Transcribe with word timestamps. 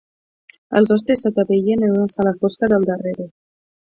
Els 0.79 0.93
hostes 0.95 1.23
s'atapeïen 1.25 1.85
en 1.89 1.93
una 1.97 2.09
sala 2.17 2.35
fosca 2.41 2.71
del 2.75 2.89
darrere 2.93 3.29